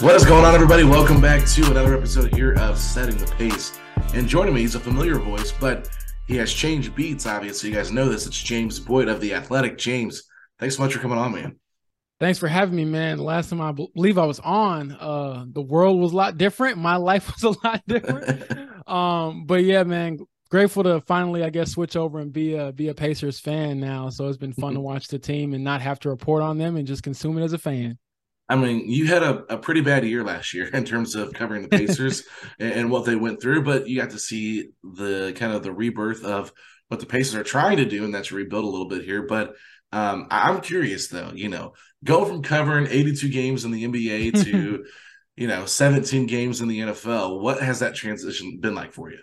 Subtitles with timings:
[0.00, 0.82] What is going on, everybody?
[0.82, 3.78] Welcome back to another episode here of Setting the Pace.
[4.12, 5.88] And joining me, he's a familiar voice, but
[6.26, 7.70] he has changed beats, obviously.
[7.70, 8.26] You guys know this.
[8.26, 9.78] It's James Boyd of The Athletic.
[9.78, 10.24] James,
[10.58, 11.60] thanks so much for coming on, man.
[12.18, 13.18] Thanks for having me, man.
[13.18, 16.76] The last time I believe I was on, uh, the world was a lot different.
[16.76, 18.88] My life was a lot different.
[18.88, 20.18] um, but yeah, man,
[20.50, 24.08] grateful to finally, I guess, switch over and be a be a Pacers fan now.
[24.08, 26.74] So it's been fun to watch the team and not have to report on them
[26.74, 27.96] and just consume it as a fan.
[28.48, 31.62] I mean, you had a, a pretty bad year last year in terms of covering
[31.62, 32.24] the Pacers
[32.58, 35.72] and, and what they went through, but you got to see the kind of the
[35.72, 36.52] rebirth of
[36.88, 39.22] what the Pacers are trying to do, and that's rebuild a little bit here.
[39.22, 39.54] But
[39.92, 41.72] um, I'm curious though, you know,
[42.02, 44.84] go from covering 82 games in the NBA to,
[45.36, 47.40] you know, 17 games in the NFL.
[47.40, 49.20] What has that transition been like for you?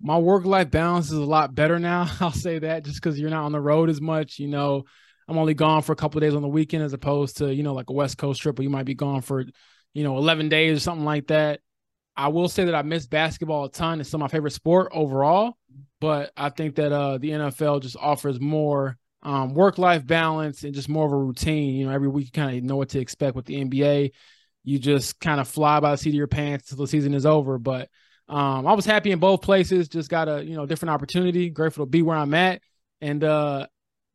[0.00, 2.10] My work life balance is a lot better now.
[2.20, 4.84] I'll say that just because you're not on the road as much, you know.
[5.28, 7.62] I'm only gone for a couple of days on the weekend as opposed to, you
[7.62, 9.44] know, like a West Coast trip where you might be gone for,
[9.92, 11.60] you know, 11 days or something like that.
[12.16, 14.00] I will say that I miss basketball a ton.
[14.00, 15.56] It's still my favorite sport overall,
[16.00, 20.74] but I think that uh, the NFL just offers more um, work life balance and
[20.74, 21.76] just more of a routine.
[21.76, 24.12] You know, every week you kind of know what to expect with the NBA.
[24.64, 27.26] You just kind of fly by the seat of your pants until the season is
[27.26, 27.58] over.
[27.58, 27.88] But
[28.28, 29.88] um, I was happy in both places.
[29.88, 31.50] Just got a you know different opportunity.
[31.50, 32.62] Grateful to be where I'm at,
[33.00, 33.66] and uh,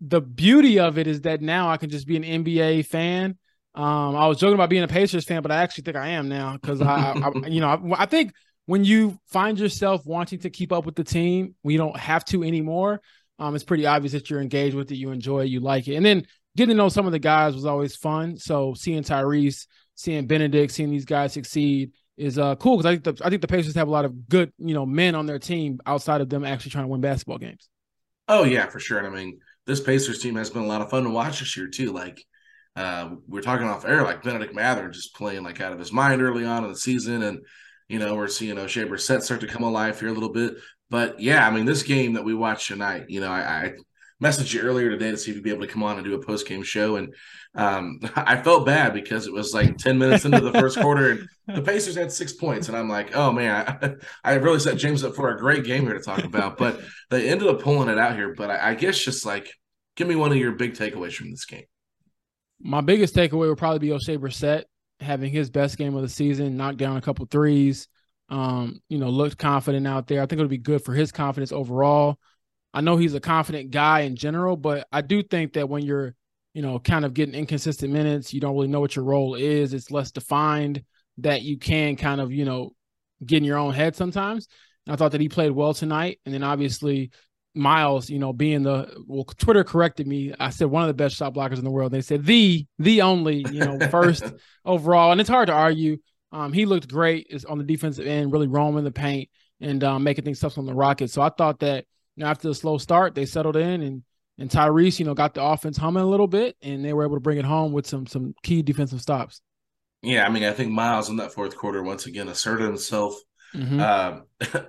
[0.06, 3.38] the beauty of it is that now I can just be an NBA fan.
[3.74, 6.30] Um, I was joking about being a Pacers fan, but I actually think I am
[6.30, 8.34] now because I, I, you know, I, I, think
[8.66, 12.44] when you find yourself wanting to keep up with the team, we don't have to
[12.44, 13.02] anymore.
[13.40, 15.96] Um, it's pretty obvious that you're engaged with it, you enjoy it, you like it,
[15.96, 18.38] and then getting to know some of the guys was always fun.
[18.38, 19.66] So seeing Tyrese,
[19.96, 23.42] seeing Bennedict, seeing these guys succeed is uh cool because I think the I think
[23.42, 26.30] the Pacers have a lot of good you know men on their team outside of
[26.30, 27.70] them actually trying to win basketball games.
[28.28, 29.00] Oh yeah, for sure.
[29.00, 31.56] And I mean this Pacers team has been a lot of fun to watch this
[31.56, 31.92] year too.
[31.92, 32.24] Like
[32.76, 35.92] uh, we are talking off air, like Bennedict Mathurin just playing like out of his
[35.92, 37.46] mind early on in the season, and
[37.88, 40.56] you know we're seeing Oshae Brissett start to come alive here a little bit.
[40.90, 43.74] But yeah, I mean this game that we watched tonight, you know, I, I
[44.24, 46.14] messaged you earlier today to see if you'd be able to come on and do
[46.14, 47.14] a post game show, and
[47.56, 51.28] um, I felt bad because it was like ten minutes into the first quarter, and
[51.56, 53.78] the Pacers had six points, and I'm like, oh man,
[54.24, 56.80] I, I, really set James up for a great game here to talk about, but
[57.10, 58.34] they ended up pulling it out here.
[58.34, 59.52] But I, I guess just like,
[59.96, 61.66] give me one of your big takeaways from this game.
[62.62, 64.64] My biggest takeaway would probably be Oshae Brissett
[65.02, 67.88] having his best game of the season, knocked down a couple threes.
[68.30, 70.22] Um, you know, looked confident out there.
[70.22, 72.18] I think it'll be good for his confidence overall.
[72.74, 76.16] I know he's a confident guy in general, but I do think that when you're,
[76.54, 79.74] you know, kind of getting inconsistent minutes, you don't really know what your role is.
[79.74, 80.84] It's less defined
[81.20, 82.72] that you can kind of, you know,
[83.26, 84.48] get in your own head sometimes.
[84.86, 86.20] And I thought that he played well tonight.
[86.26, 87.12] And then obviously
[87.56, 90.34] Myles, you know, being the well, Twitter corrected me.
[90.40, 91.92] I said one of the best shot blockers in the world.
[91.92, 94.24] They said the the only, you know, first
[94.66, 95.98] overall, and it's hard to argue.
[96.32, 99.30] Um, he looked great is on the defensive end, really roaming the paint
[99.62, 101.14] and um, making things tough on the Rockets.
[101.14, 101.86] So I thought that
[102.16, 104.04] you know, after the slow start, they settled in and
[104.40, 107.16] and Tyrese, you know, got the offense humming a little bit, and they were able
[107.16, 109.42] to bring it home with some some key defensive stops.
[110.02, 113.16] Yeah, I mean, I think Myles in that fourth quarter once again asserted himself.
[113.56, 113.80] Mm-hmm.
[113.80, 114.22] Uh,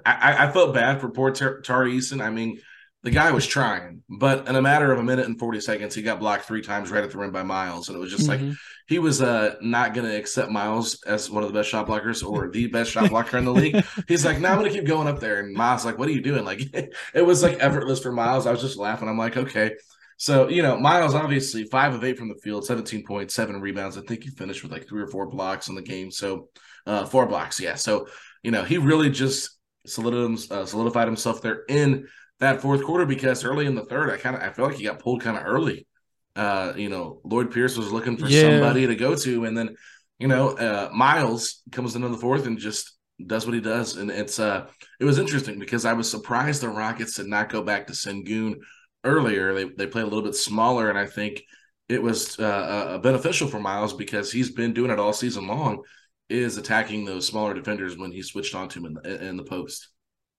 [0.05, 2.23] I, I felt bad for poor Tar- Eason.
[2.23, 2.61] I mean,
[3.03, 6.03] the guy was trying, but in a matter of a minute and 40 seconds, he
[6.03, 7.89] got blocked three times right at the rim by Myles.
[7.89, 8.49] And it was just mm-hmm.
[8.49, 11.87] like he was uh, not going to accept Myles as one of the best shot
[11.87, 13.83] blockers or the best shot blocker in the league.
[14.09, 15.41] He's like, no, I'm going to keep going up there.
[15.41, 16.45] And Myles like, what are you doing?
[16.45, 16.61] Like,
[17.15, 18.47] it was like effortless for Myles.
[18.47, 19.09] I was just laughing.
[19.09, 19.73] I'm like, okay.
[20.19, 23.97] So, you know, Myles obviously five of eight from the field, 17 points, seven rebounds.
[23.97, 26.11] I think he finished with like three or four blocks in the game.
[26.11, 26.49] So,
[26.87, 27.59] uh, four blocks.
[27.59, 27.77] Yeah.
[27.77, 28.07] So,
[28.43, 32.07] you know, he really just uh, solidified himself there in
[32.41, 34.85] that fourth quarter because early in the third, I kind of I felt like he
[34.85, 35.87] got pulled kind of early.
[36.37, 38.43] Uh, you know, Lloyd Pierce was looking for yeah.
[38.43, 39.77] somebody to go to, and then
[40.19, 42.93] you know, uh, Myles comes into the fourth and just
[43.25, 44.67] does what he does, and it's uh,
[45.01, 48.57] it was interesting because I was surprised the Rockets did not go back to Sengun
[49.05, 49.55] earlier.
[49.55, 51.43] They they played a little bit smaller, and I think
[51.89, 55.83] it was uh, uh, beneficial for Myles because he's been doing it all season long,
[56.29, 59.89] is attacking those smaller defenders when he switched onto him in the, in the post.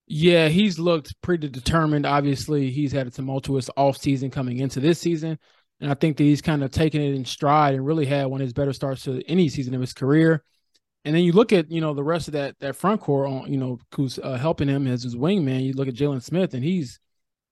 [0.08, 2.06] Yeah, he's looked pretty determined.
[2.06, 5.38] Obviously, he's had a tumultuous off season coming into this season.
[5.80, 8.40] And I think that he's kind of taken it in stride and really had one
[8.40, 10.42] of his better starts to any season of his career.
[11.04, 13.52] And then you look at, you know, the rest of that that front court on,
[13.52, 15.64] you know, who's uh, helping him as his wingman.
[15.64, 16.98] You look at Jalen Smith and he's,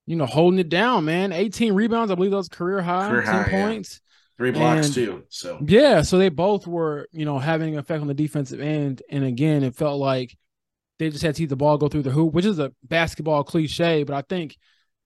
[0.07, 1.33] you know, holding it down, man.
[1.33, 4.01] 18 rebounds, I believe that was career high, career 10 high, points.
[4.01, 4.11] Yeah.
[4.37, 5.25] Three blocks and, too.
[5.29, 9.03] So yeah, so they both were, you know, having an effect on the defensive end.
[9.09, 10.37] And again, it felt like
[10.99, 13.45] they just had to see the ball go through the hoop, which is a basketball
[13.45, 14.57] cliche, but I think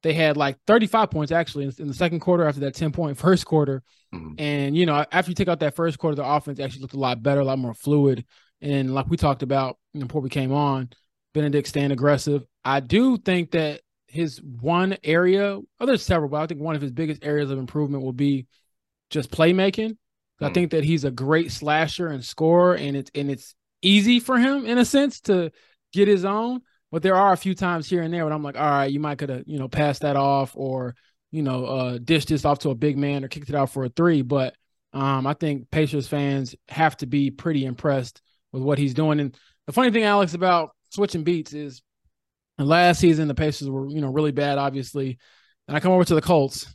[0.03, 3.19] they had like 35 points actually in, in the second quarter after that 10 point
[3.19, 3.83] first quarter.
[4.15, 4.35] Mm-hmm.
[4.39, 6.99] And, you know, after you take out that first quarter, the offense actually looked a
[6.99, 8.25] lot better, a lot more fluid.
[8.61, 10.91] And like we talked about before we came on,
[11.35, 12.45] Bennedict staying aggressive.
[12.65, 16.83] I do think that his one area, oh, there's several, but I think one of
[16.83, 18.47] his biggest areas of improvement will be
[19.11, 19.91] just playmaking.
[19.91, 20.45] Mm-hmm.
[20.45, 24.39] I think that he's a great slasher and scorer, and it's and it's easy for
[24.39, 25.51] him in a sense to
[25.93, 26.63] get his own.
[26.91, 29.01] But there are a few times here and there when I'm like, all right, you
[29.01, 30.95] might could have, you know, passed that off or,
[31.31, 33.85] you know, uh dished this off to a big man or kicked it out for
[33.85, 34.23] a three.
[34.23, 34.55] But
[34.93, 39.21] um, I think Pacers fans have to be pretty impressed with what he's doing.
[39.21, 39.37] And
[39.67, 41.83] the funny thing, Alex, about switching beats is
[42.59, 45.19] last season the Pacers were, you know, really bad, obviously.
[45.67, 46.75] And I come over to the Colts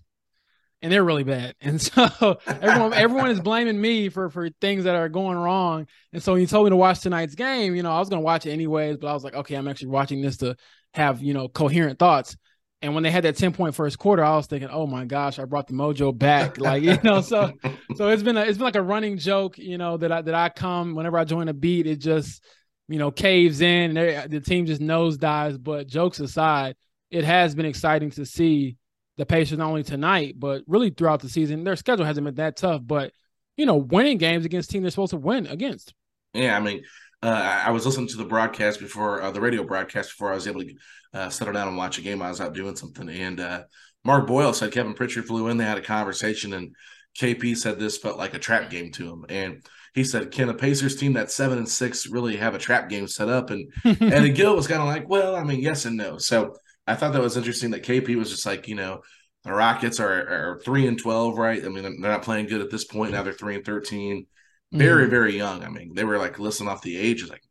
[0.83, 1.55] and they're really bad.
[1.61, 5.87] And so everyone everyone is blaming me for for things that are going wrong.
[6.11, 8.45] And so he told me to watch tonight's game, you know, I was to watch
[8.45, 10.55] it anyways, but I was like, okay, I'm actually watching this to
[10.93, 12.35] have, you know, coherent thoughts.
[12.81, 15.39] And when they had that 10 point first quarter, I was thinking, oh my gosh,
[15.39, 16.57] I brought the mojo back.
[16.59, 17.53] Like, you know, so
[17.95, 20.35] so it's been a it's been like a running joke, you know, that I that
[20.35, 22.43] I come whenever I join a beat, it just,
[22.89, 25.63] you know, caves in and the team just nosedives.
[25.63, 26.75] But jokes aside,
[27.09, 28.75] it has been exciting to see
[29.17, 31.63] the Pacers not only tonight, but really throughout the season.
[31.63, 33.11] Their schedule hasn't been that tough, but
[33.57, 35.93] you know, winning games against teams they're supposed to win against.
[36.33, 36.83] Yeah, I mean,
[37.21, 40.47] uh, I was listening to the broadcast before uh, the radio broadcast before I was
[40.47, 40.73] able to
[41.13, 42.21] uh, settle down and watch a game.
[42.21, 43.63] I was out doing something, and uh,
[44.03, 45.57] Mark Boyle said Kevin Pritchard flew in.
[45.57, 46.75] They had a conversation, and
[47.17, 49.63] KP said this felt like a trap game to him, and
[49.93, 53.07] he said, "Can a Pacers team that's seven and six really have a trap game
[53.07, 56.17] set up?" And and Gill was kind of like, "Well, I mean, yes and no."
[56.17, 59.01] So I thought that was interesting that KP was just like, you know,
[59.43, 61.63] the Rockets are, are three and twelve, right?
[61.63, 63.11] I mean, they're not playing good at this point.
[63.11, 64.27] Now they're three and thirteen.
[64.71, 65.09] Very, mm.
[65.09, 65.63] very young.
[65.63, 67.43] I mean, they were like listening off the ages, like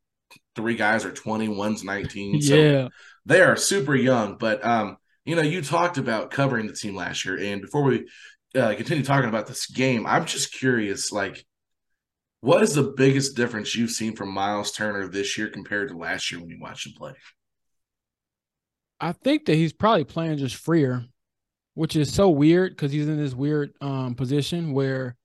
[0.57, 2.43] three guys are 20, one's 19.
[2.43, 2.89] So yeah.
[3.25, 4.37] they are super young.
[4.39, 7.39] But um, you know, you talked about covering the team last year.
[7.39, 8.09] And before we
[8.55, 11.45] uh, continue talking about this game, I'm just curious, like,
[12.41, 16.31] what is the biggest difference you've seen from Myles Turner this year compared to last
[16.31, 17.13] year when you watched him play?
[19.03, 21.05] I think that he's probably playing just freer,
[21.75, 25.17] which is so weird because he's in this weird um, position where,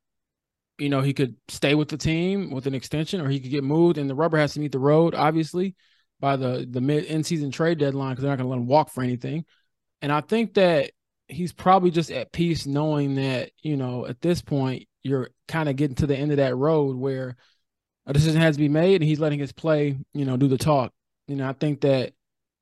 [0.80, 3.64] you know, he could stay with the team with an extension or he could get
[3.64, 5.76] moved, and the rubber has to meet the road, obviously,
[6.20, 8.68] by the the mid in season trade deadline because they're not going to let him
[8.68, 9.46] walk for anything.
[10.02, 10.92] And I think that
[11.28, 15.76] he's probably just at peace knowing that you know at this point you're kind of
[15.76, 17.36] getting to the end of that road where
[18.08, 20.58] a decision has to be made, and he's letting his play, you know, do the
[20.58, 20.94] talk.
[21.28, 22.14] You know, I think that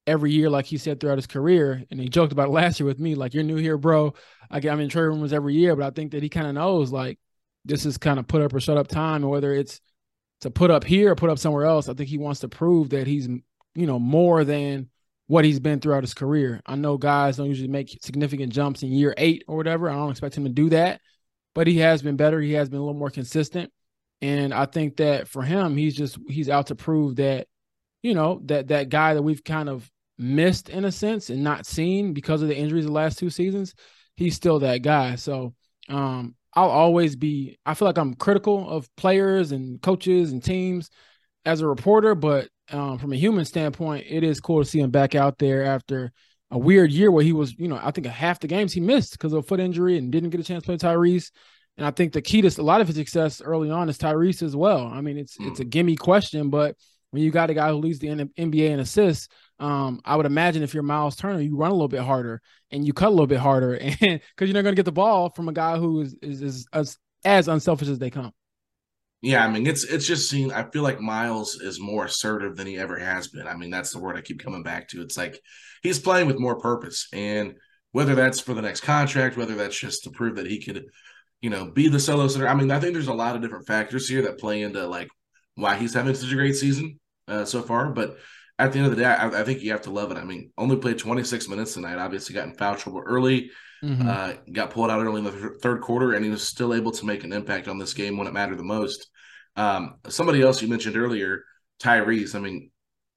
[0.07, 2.99] every year, like he said throughout his career, and he joked about last year with
[2.99, 4.13] me, like you're new here, bro.
[4.49, 6.53] I get I'm in trade rumors every year, but I think that he kind of
[6.53, 7.19] knows like
[7.63, 9.81] this is kind of put up or shut up time, and whether it's
[10.41, 12.89] to put up here or put up somewhere else, I think he wants to prove
[12.89, 14.89] that he's you know more than
[15.27, 16.61] what he's been throughout his career.
[16.65, 19.89] I know guys don't usually make significant jumps in year eight or whatever.
[19.89, 21.01] I don't expect him to do that,
[21.55, 22.39] but he has been better.
[22.39, 23.71] He has been a little more consistent.
[24.21, 27.47] And I think that for him, he's just he's out to prove that,
[28.01, 31.65] you know, that that guy that we've kind of missed in a sense and not
[31.65, 33.73] seen because of the injuries the last two seasons,
[34.15, 35.15] he's still that guy.
[35.15, 35.53] So
[35.89, 40.89] um I'll always be I feel like I'm critical of players and coaches and teams
[41.45, 44.89] as a reporter, but um, from a human standpoint, it is cool to see him
[44.89, 46.11] back out there after
[46.51, 49.11] a weird year where he was, you know, I think half the games he missed
[49.13, 51.31] because of a foot injury and didn't get a chance to play Tyrese.
[51.77, 54.41] And I think the key to a lot of his success early on is Tyrese
[54.41, 54.87] as well.
[54.87, 55.49] I mean, it's mm.
[55.49, 56.75] it's a gimme question, but
[57.11, 59.27] when you got a guy who leads the NBA in assists,
[59.59, 62.85] um, I would imagine if you're Myles Turner, you run a little bit harder and
[62.85, 65.29] you cut a little bit harder, and because you're not going to get the ball
[65.29, 68.31] from a guy who is is, is as, as unselfish as they come.
[69.21, 70.51] Yeah, I mean it's it's just seen.
[70.51, 73.47] I feel like Myles is more assertive than he ever has been.
[73.47, 75.01] I mean that's the word I keep coming back to.
[75.01, 75.39] It's like
[75.81, 77.55] he's playing with more purpose, and
[77.91, 80.85] whether that's for the next contract, whether that's just to prove that he could,
[81.41, 82.47] you know, be the solo center.
[82.47, 85.07] I mean, I think there's a lot of different factors here that play into like
[85.55, 87.89] why he's having such a great season uh, so far.
[87.91, 88.17] But
[88.57, 90.17] at the end of the day, I, I, think you have to love it.
[90.17, 91.97] I mean, only played 26 minutes tonight.
[91.97, 93.51] Obviously, got in foul trouble early.
[93.83, 94.07] Mm-hmm.
[94.07, 96.91] Uh, got pulled out early in the th- third quarter, and he was still able
[96.91, 99.09] to make an impact on this game when it mattered the most.
[99.55, 101.43] Um, somebody else you mentioned earlier,
[101.81, 102.33] Tyrese.
[102.33, 102.71] I mean,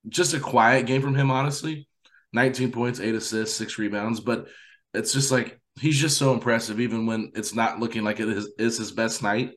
[0.09, 1.88] just a quiet game from him, honestly.
[2.33, 4.49] 19 points, eight assists, six rebounds, but
[4.92, 8.50] it's just like he's just so impressive, even when it's not looking like it is,
[8.59, 9.52] is his best night.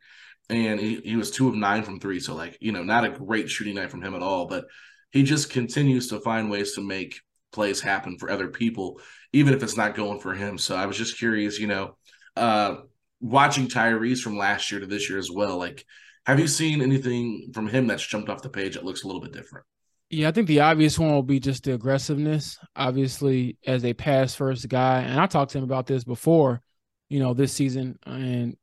[0.49, 3.09] And he, he was two of nine from three, so like you know, not a
[3.09, 4.65] great shooting night from him at all, but
[5.11, 7.19] he just continues to find ways to make
[7.51, 8.99] plays happen for other people,
[9.33, 10.57] even if it's not going for him.
[10.57, 11.97] So I was just curious, you know,
[12.35, 12.75] uh,
[13.19, 15.57] watching Tyrese from last year to this year as well.
[15.57, 15.85] Like,
[16.25, 19.21] have you seen anything from him that's jumped off the page that looks a little
[19.21, 19.65] bit different?
[20.09, 22.59] Yeah, I think the obvious one will be just the aggressiveness.
[22.75, 26.61] Obviously, as a pass first guy, and I talked to him about this before,
[27.09, 28.57] you know, this season, and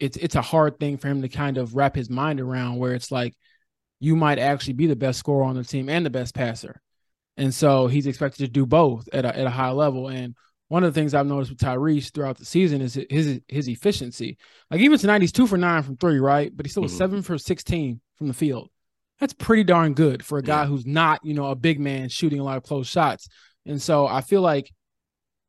[0.00, 2.94] it's it's a hard thing for him to kind of wrap his mind around where
[2.94, 3.34] it's like
[4.00, 6.80] you might actually be the best scorer on the team and the best passer.
[7.36, 10.08] And so he's expected to do both at a, at a high level.
[10.08, 10.34] And
[10.68, 14.36] one of the things I've noticed with Tyrese throughout the season is his his efficiency.
[14.70, 16.54] Like even tonight, he's two for nine from three, right?
[16.54, 16.98] But he still was mm-hmm.
[16.98, 18.70] seven for sixteen from the field.
[19.20, 20.66] That's pretty darn good for a guy yeah.
[20.66, 23.28] who's not, you know, a big man shooting a lot of close shots.
[23.64, 24.70] And so I feel like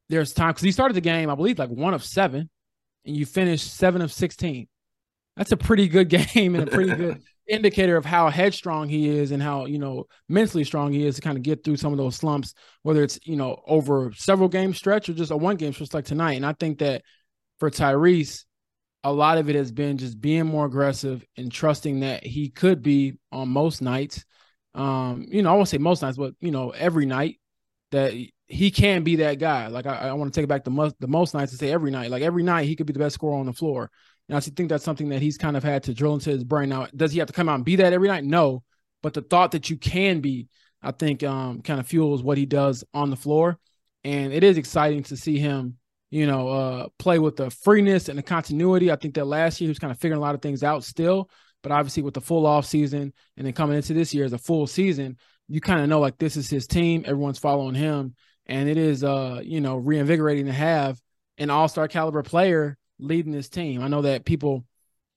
[0.07, 2.49] there's time because he started the game, I believe, like one of seven,
[3.05, 4.67] and you finished seven of sixteen.
[5.35, 9.31] That's a pretty good game and a pretty good indicator of how headstrong he is
[9.31, 11.97] and how you know mentally strong he is to kind of get through some of
[11.97, 15.73] those slumps whether it's you know over several game stretch or just a one game
[15.73, 16.33] stretch like tonight.
[16.33, 17.03] And i think that
[17.59, 18.43] for tyrese
[19.03, 22.81] a lot of it has been just being more aggressive and trusting that he could
[22.81, 24.25] be on most nights.
[24.75, 27.39] Um you know i won't say most nights but you know every night
[27.91, 28.13] that
[28.49, 29.67] he can be that guy.
[29.67, 31.71] Like i, I want to take it back the most the most nights and say
[31.71, 32.11] every night.
[32.11, 33.89] Like every night he could be the best scorer on the floor
[34.29, 36.69] and I think that's something that he's kind of had to drill into his brain.
[36.69, 38.25] Now, does he have to come out and be that every night?
[38.25, 38.63] No.
[39.01, 40.47] But the thought that you can be,
[40.81, 43.57] I think, um, kind of fuels what he does on the floor.
[44.03, 45.77] And it is exciting to see him,
[46.09, 48.91] you know, uh, play with the freeness and the continuity.
[48.91, 50.83] I think that last year he was kind of figuring a lot of things out
[50.83, 51.29] still.
[51.63, 54.37] But obviously, with the full off season and then coming into this year as a
[54.37, 55.17] full season,
[55.47, 57.03] you kind of know like this is his team.
[57.05, 58.15] Everyone's following him.
[58.45, 60.99] And it is, uh, you know, reinvigorating to have
[61.37, 63.81] an all star caliber player leading this team.
[63.81, 64.65] I know that people,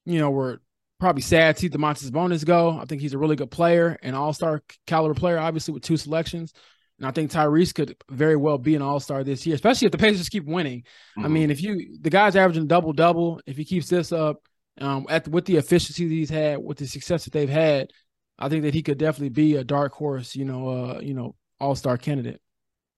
[0.04, 0.60] you know, were
[0.98, 2.78] probably sad to see Domantas Sabonis go.
[2.78, 5.96] I think he's a really good player, an all star caliber player, obviously with two
[5.96, 6.52] selections.
[6.98, 9.92] And I think Tyrese could very well be an all star this year, especially if
[9.92, 10.80] the Pacers keep winning.
[10.80, 11.24] Mm-hmm.
[11.24, 14.42] I mean, if you the guy's averaging double double, if he keeps this up,
[14.78, 17.90] um, at with the efficiency that he's had, with the success that they've had,
[18.38, 21.34] I think that he could definitely be a dark horse, you know, uh, you know,
[21.58, 22.40] all star candidate.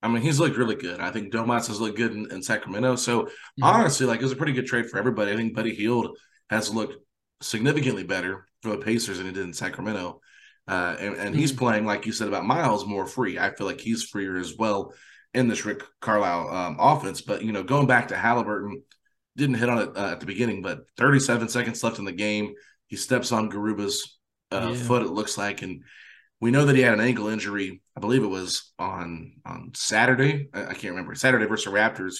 [0.03, 0.99] I mean, he's looked really good.
[0.99, 2.97] I think Domas has looked good in, in Sacramento.
[2.97, 3.63] So mm-hmm.
[3.63, 5.31] honestly, like it was a pretty good trade for everybody.
[5.31, 6.17] I think Buddy Hield
[6.49, 6.95] has looked
[7.41, 10.19] significantly better for the Pacers than he did in Sacramento.
[10.67, 11.35] Uh, and, and mm-hmm.
[11.35, 13.39] he's playing, like you said about Myles, more free.
[13.39, 14.93] I feel like he's freer as well
[15.33, 17.21] in this Rick Carlisle um, offense.
[17.21, 18.81] But you know, going back to Haliburton,
[19.35, 22.53] didn't hit on it uh, at the beginning, but 37 seconds left in the game.
[22.87, 24.19] He steps on Garuba's
[24.51, 24.83] uh, yeah.
[24.83, 25.01] foot.
[25.01, 25.83] It looks like, and
[26.43, 27.81] we know that he had an ankle injury.
[27.95, 30.49] I believe it was on on Saturday.
[30.53, 32.15] I, can't remember Saturday versus Raptors,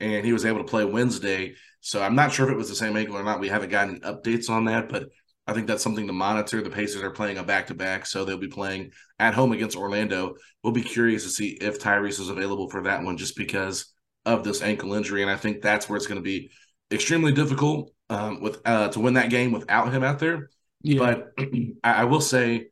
[0.00, 1.54] and he was able to play Wednesday.
[1.82, 3.40] So I'm not sure if it was the same ankle or not.
[3.40, 5.10] We haven't gotten updates on that, but
[5.46, 6.62] I think that's something to monitor.
[6.62, 9.76] The Pacers are playing a back to back, so they'll be playing at home against
[9.76, 10.36] Orlando.
[10.64, 13.92] We'll be curious to see if Tyrese is available for that one, just because
[14.24, 16.50] of this ankle injury, and I think that's where it's going to be
[16.90, 20.48] extremely difficult um, with uh, to win that game without him out there.
[20.80, 21.00] Yeah.
[21.00, 21.32] But
[21.84, 22.68] I, I will say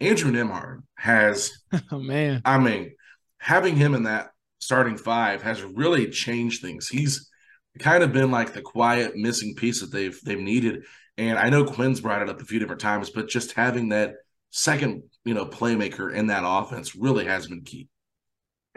[0.00, 1.52] Andrew Nembhard has,
[1.92, 2.92] oh man, I mean,
[3.38, 4.30] having him in that
[4.60, 6.88] starting five has really changed things.
[6.88, 7.28] He's
[7.78, 10.84] kind of been like the quiet missing piece that they've they've needed.
[11.16, 14.14] And I know Quinn's brought it up a few different times, but just having that
[14.50, 17.88] second, you know, playmaker in that offense really has been key.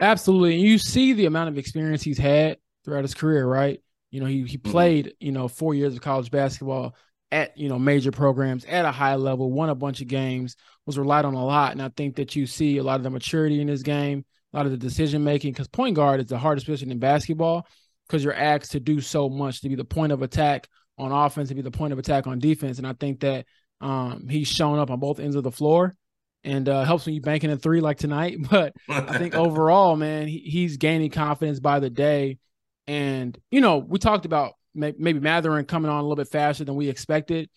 [0.00, 0.54] Absolutely.
[0.54, 3.80] And you see the amount of experience he's had throughout his career, right?
[4.10, 4.70] You know, he he mm-hmm.
[4.70, 6.94] played, you know, four years of college basketball
[7.34, 10.54] at, you know, major programs at a high level, won a bunch of games,
[10.86, 11.72] was relied on a lot.
[11.72, 14.56] And I think that you see a lot of the maturity in his game, a
[14.56, 17.66] lot of the decision making, because point guard is the hardest position in basketball
[18.06, 21.48] because you're asked to do so much to be the point of attack on offense,
[21.48, 22.78] to be the point of attack on defense.
[22.78, 23.46] And I think that
[23.80, 25.96] um, he's shown up on both ends of the floor
[26.44, 28.38] and uh, helps when you banking a three like tonight.
[28.48, 32.38] But I think overall, man, he, he's gaining confidence by the day.
[32.86, 36.74] And, you know, we talked about maybe Mathurin coming on a little bit faster than
[36.74, 37.48] we expected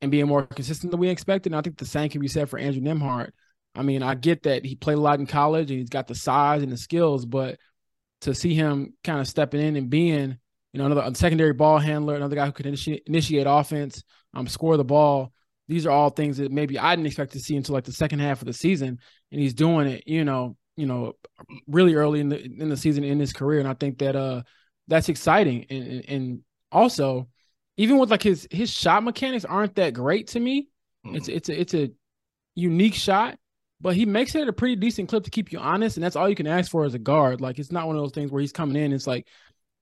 [0.00, 1.52] and being more consistent than we expected.
[1.52, 3.30] And I think the same can be said for Andrew Nembhard.
[3.74, 6.14] I mean, I get that he played a lot in college and he's got the
[6.14, 7.58] size and the skills, but
[8.22, 10.36] to see him kind of stepping in and being,
[10.72, 14.02] you know, another secondary ball handler, another guy who could initiate, initiate offense,
[14.34, 15.32] um, score the ball.
[15.66, 18.18] These are all things that maybe I didn't expect to see until like the second
[18.18, 18.98] half of the season,
[19.32, 21.14] and he's doing it, you know, you know,
[21.66, 24.42] really early in the in the season in his career, and I think that uh
[24.88, 26.40] that's exciting, and and
[26.74, 27.28] also
[27.76, 30.68] even with like his his shot mechanics aren't that great to me.
[31.06, 31.16] Mm-hmm.
[31.16, 31.90] It's it's a it's a
[32.54, 33.38] unique shot,
[33.80, 36.16] but he makes it at a pretty decent clip to keep you honest, and that's
[36.16, 37.40] all you can ask for as a guard.
[37.40, 38.92] Like it's not one of those things where he's coming in.
[38.92, 39.26] It's like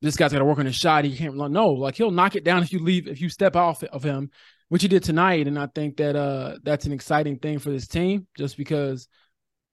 [0.01, 1.05] this guy's got to work on his shot.
[1.05, 3.83] He can't no, like he'll knock it down if you leave if you step off
[3.85, 4.31] of him,
[4.69, 5.47] which he did tonight.
[5.47, 9.09] And I think that uh that's an exciting thing for this team, just because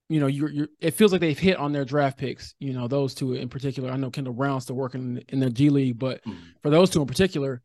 [0.10, 2.56] you know you're, you're it feels like they've hit on their draft picks.
[2.60, 3.92] You know those two in particular.
[3.92, 6.40] I know Kendall Brown's still working in the G League, but mm-hmm.
[6.62, 7.62] for those two in particular,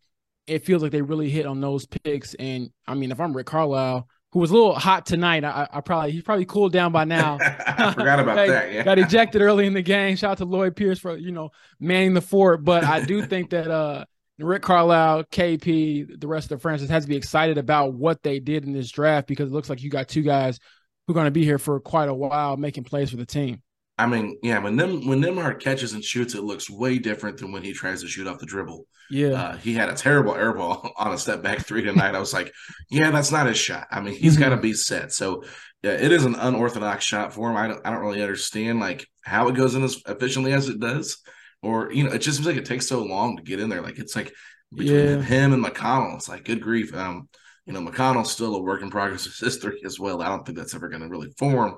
[0.46, 2.34] it feels like they really hit on those picks.
[2.34, 5.44] And I mean, if I'm Rick Carlisle who was a little hot tonight.
[5.44, 7.38] I, I probably he's probably cooled down by now.
[7.66, 8.72] I forgot about got, that.
[8.72, 8.82] Yeah.
[8.82, 10.16] got ejected early in the game.
[10.16, 12.64] Shout out to Lloyd Pierce for you know manning the fort.
[12.64, 14.04] But I do think that uh
[14.40, 18.40] Rick Carlisle, KP, the rest of the franchise has to be excited about what they
[18.40, 20.58] did in this draft because it looks like you got two guys
[21.06, 23.62] who are going to be here for quite a while making plays for the team.
[23.96, 27.52] I mean, yeah, when them when Nembhard catches and shoots, it looks way different than
[27.52, 28.86] when he tries to shoot off the dribble.
[29.08, 32.16] Yeah, uh, he had a terrible air ball on a step back three tonight.
[32.16, 32.52] I was like,
[32.90, 33.86] yeah, that's not his shot.
[33.92, 34.42] I mean, he's mm-hmm.
[34.42, 35.12] got to be set.
[35.12, 35.44] So
[35.84, 37.56] yeah, it is an unorthodox shot for him.
[37.56, 40.80] I don't I don't really understand like how it goes in as efficiently as it
[40.80, 41.18] does,
[41.62, 43.82] or you know, it just seems like it takes so long to get in there.
[43.82, 44.32] Like it's like
[44.74, 45.22] between yeah.
[45.22, 46.92] him and McConnell, it's like good grief.
[46.94, 47.28] Um,
[47.66, 50.22] you know, McConnell's still a work in progress of history as well.
[50.22, 51.76] I don't think that's ever going to really form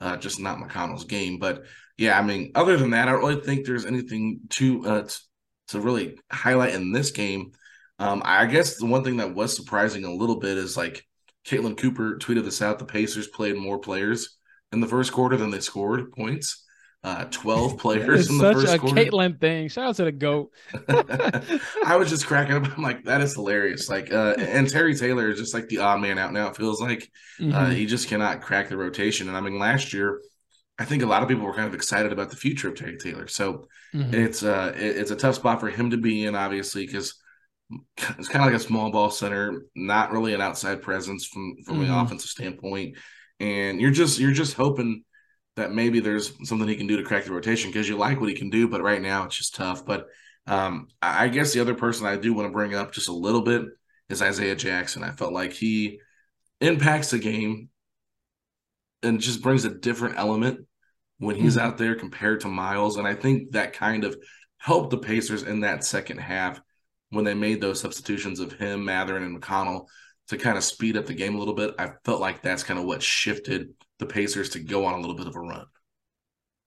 [0.00, 1.38] uh, just not McConnell's game.
[1.38, 1.64] But
[1.96, 5.14] yeah, I mean, other than that, I don't really think there's anything to uh, t-
[5.68, 7.52] to really highlight in this game.
[7.98, 11.04] Um, I guess the one thing that was surprising a little bit is like
[11.44, 14.38] Caitlin Cooper tweeted this out: the Pacers played more players
[14.72, 16.64] in the first quarter than they scored points
[17.04, 18.94] uh, 12 players in the first a quarter.
[18.94, 19.68] Caitlin thing.
[19.68, 20.50] Shout out to the GOAT.
[20.88, 22.76] I was just cracking up.
[22.76, 23.88] I'm like, that is hilarious.
[23.88, 26.48] Like, uh, and Terry Taylor is just like the odd man out now.
[26.48, 27.54] It feels like uh, mm-hmm.
[27.54, 29.28] uh, he just cannot crack the rotation.
[29.28, 30.20] And I mean, last year,
[30.78, 32.96] I think a lot of people were kind of excited about the future of Terry
[32.96, 33.26] Taylor.
[33.26, 34.14] So mm-hmm.
[34.14, 37.14] it's uh it, it's a tough spot for him to be in, obviously, because
[38.16, 41.80] it's kind of like a small ball center, not really an outside presence from from
[41.80, 41.92] mm-hmm.
[41.92, 42.96] an offensive standpoint.
[43.40, 45.04] And you're just you're just hoping
[45.58, 48.28] that maybe there's something he can do to crack the rotation because you like what
[48.28, 49.84] he can do, but right now it's just tough.
[49.84, 50.06] But
[50.46, 53.42] um, I guess the other person I do want to bring up just a little
[53.42, 53.62] bit
[54.08, 55.02] is Isaiah Jackson.
[55.02, 56.00] I felt like he
[56.60, 57.68] impacts the game
[59.02, 60.66] and just brings a different element
[61.18, 61.66] when he's mm-hmm.
[61.66, 62.96] out there compared to Myles.
[62.96, 64.16] And I think that kind of
[64.56, 66.60] helped the Pacers in that second half
[67.10, 69.86] when they made those substitutions of him, Mathurin, and McConnell
[70.28, 71.74] to kind of speed up the game a little bit.
[71.78, 75.16] I felt like that's kind of what shifted the Pacers to go on a little
[75.16, 75.66] bit of a run.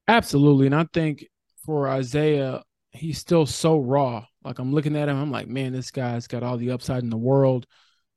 [0.08, 0.66] Absolutely.
[0.66, 1.26] And I think
[1.66, 4.26] for Isaiah, he's still so raw.
[4.44, 7.10] Like I'm looking at him, I'm like, man, this guy's got all the upside in
[7.10, 7.66] the world.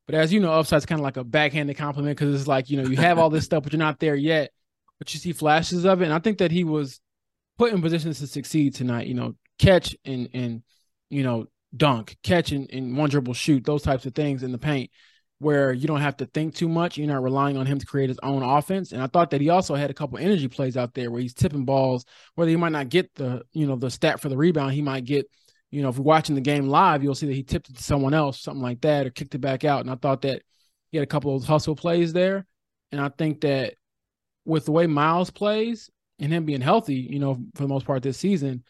[0.07, 2.83] But as you know, upside's kind of like a backhanded compliment because it's like, you
[2.83, 4.50] know, you have all this stuff, but you're not there yet.
[4.98, 6.07] But you see flashes of it.
[6.07, 7.00] And I think that he was
[7.59, 10.62] put in positions to succeed tonight, you know, catch and and
[11.11, 11.46] you know,
[11.77, 14.90] dunk, catch and, and one dribble shoot, those types of things in the paint
[15.38, 16.97] where you don't have to think too much.
[16.97, 18.92] You're not relying on him to create his own offense.
[18.92, 21.35] And I thought that he also had a couple energy plays out there where he's
[21.35, 24.73] tipping balls, whether he might not get the, you know, the stat for the rebound,
[24.73, 25.27] he might get,
[25.70, 27.83] you know, if you're watching the game live, you'll see that he tipped it to
[27.83, 29.81] someone else, something like that, or kicked it back out.
[29.81, 30.42] And I thought that
[30.90, 32.47] he had a couple of hustle plays there.
[32.92, 33.75] And I think that
[34.44, 38.03] with the way Myles plays and him being healthy, you know, for the most part
[38.03, 38.62] this season,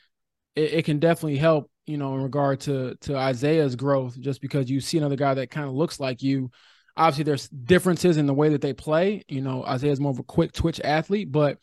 [0.56, 4.70] it, it can definitely help you know, in regard to to Isaiah's growth, just because
[4.70, 6.50] you see another guy that kind of looks like you.
[6.96, 9.24] Obviously, there's differences in the way that they play.
[9.28, 11.58] You know, Isaiah's more of a quick twitch athlete, but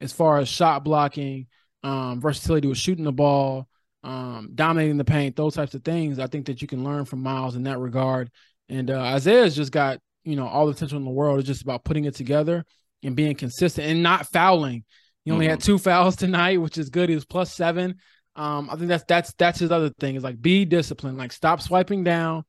[0.00, 1.46] as far as shot blocking,
[1.82, 3.66] um, versatility with shooting the ball,
[4.02, 6.18] um, dominating the paint, those types of things.
[6.18, 8.30] I think that you can learn from Myles in that regard.
[8.68, 11.38] And uh, Isaiah's just got you know all the potential in the world.
[11.38, 12.64] It's just about putting it together
[13.02, 14.84] and being consistent and not fouling.
[15.24, 15.52] He only mm-hmm.
[15.52, 17.08] had two fouls tonight, which is good.
[17.08, 17.96] He was plus seven.
[18.36, 21.60] Um, I think that's that's that's his other thing is like be disciplined, like stop
[21.62, 22.44] swiping down,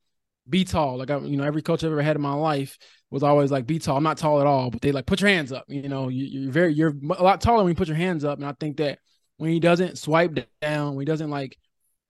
[0.48, 0.98] be tall.
[0.98, 2.76] Like I, you know, every coach I've ever had in my life
[3.10, 3.96] was always like, be tall.
[3.96, 5.64] I'm not tall at all, but they like put your hands up.
[5.68, 8.38] You know, you, are very you're a lot taller when you put your hands up,
[8.38, 8.98] and I think that
[9.36, 11.58] when he doesn't swipe down, when he doesn't like,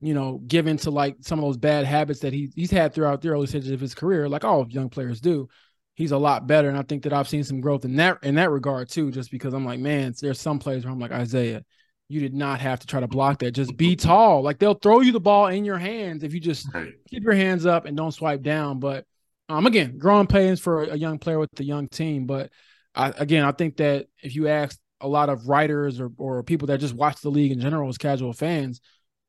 [0.00, 3.20] you know, give into like some of those bad habits that he he's had throughout
[3.20, 5.48] the early stages of his career, like all young players do,
[5.94, 6.68] he's a lot better.
[6.68, 9.30] And I think that I've seen some growth in that in that regard too, just
[9.30, 11.64] because I'm like, man, there's some players where I'm like Isaiah,
[12.08, 13.52] you did not have to try to block that.
[13.52, 14.42] Just be tall.
[14.42, 16.68] Like they'll throw you the ball in your hands if you just
[17.08, 18.78] keep your hands up and don't swipe down.
[18.78, 19.04] But
[19.48, 22.26] um, again, growing pains for a young player with a young team.
[22.26, 22.50] But
[22.94, 26.68] I, again, I think that if you ask a lot of writers or or people
[26.68, 28.80] that just watch the league in general as casual fans,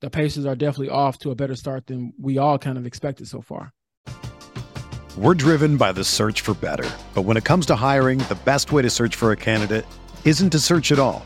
[0.02, 3.28] the Pacers are definitely off to a better start than we all kind of expected
[3.28, 3.74] so far.
[5.18, 6.88] We're driven by the search for better.
[7.16, 9.84] But when it comes to hiring, the best way to search for a candidate
[10.24, 11.26] isn't to search at all.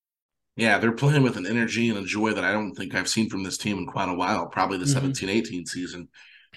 [0.61, 3.31] Yeah, they're playing with an energy and a joy that I don't think I've seen
[3.31, 4.93] from this team in quite a while, probably the mm-hmm.
[4.93, 6.07] 17 18 season.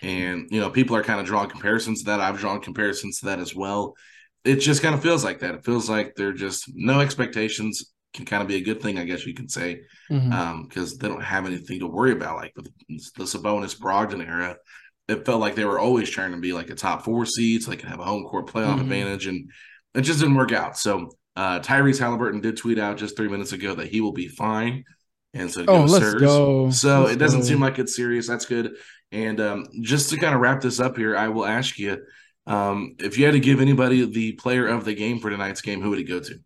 [0.02, 2.20] And, you know, people are kind of drawing comparisons to that.
[2.20, 3.94] I've drawn comparisons to that as well.
[4.44, 5.54] It just kind of feels like that.
[5.54, 9.06] It feels like they're just no expectations can kind of be a good thing, I
[9.06, 10.32] guess you can say, because mm-hmm.
[10.34, 10.68] um,
[11.00, 12.36] they don't have anything to worry about.
[12.36, 12.68] Like with
[13.16, 14.58] the Sabonis Brogdon era,
[15.08, 17.70] it felt like they were always trying to be like a top four seed so
[17.70, 18.82] they could have a home court playoff mm-hmm.
[18.82, 19.26] advantage.
[19.28, 19.50] And
[19.94, 20.76] it just didn't work out.
[20.76, 24.28] So uh, Tyrese Haliburton did tweet out just three minutes ago that he will be
[24.28, 24.84] fine.
[25.32, 26.70] And so, oh, let's go.
[26.70, 27.46] So let's it doesn't go.
[27.46, 28.28] seem like it's serious.
[28.28, 28.76] That's good.
[29.10, 32.04] And um, just to kind of wrap this up here, I will ask you
[32.46, 35.80] um, if you had to give anybody the player of the game for tonight's game,
[35.80, 36.38] who would it go to?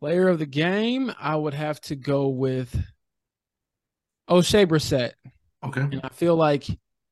[0.00, 2.74] Player of the game, I would have to go with
[4.28, 5.12] Oshae Brissett.
[5.64, 5.80] Okay.
[5.80, 6.66] And I feel like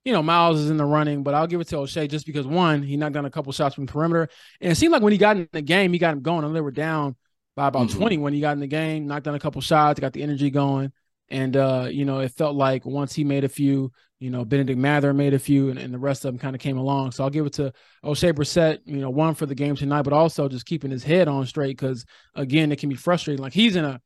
[0.09, 2.47] you know, Myles is in the running, but I'll give it to Oshae just because
[2.47, 4.31] one, he knocked down a couple shots from the perimeter.
[4.59, 6.47] And it seemed like when he got in the game, he got him going.
[6.47, 7.15] And they were down
[7.55, 7.99] by about mm-hmm.
[7.99, 10.49] 20 when he got in the game, knocked down a couple shots, got the energy
[10.49, 10.93] going.
[11.29, 14.79] And uh, you know, it felt like once he made a few, you know, Bennedict
[14.79, 17.13] Mathurin made a few, and, and the rest of them kind of came along.
[17.13, 20.15] So I'll give it to Oshae Brissett, you know, one for the game tonight, but
[20.15, 23.43] also just keeping his head on straight because again, it can be frustrating.
[23.43, 24.01] Like he's in a,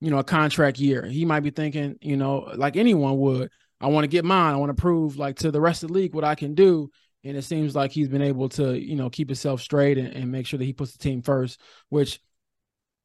[0.00, 1.04] you know, a contract year.
[1.06, 4.54] He might be thinking, you know, like anyone would, I want to get mine.
[4.54, 6.90] I want to prove like to the rest of the league what I can do.
[7.24, 10.32] And it seems like he's been able to, you know, keep himself straight and, and
[10.32, 12.18] make sure that he puts the team first, which,